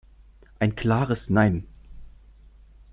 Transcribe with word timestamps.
Ein 0.57 0.75
klares 0.75 1.29
Nein! 1.29 1.67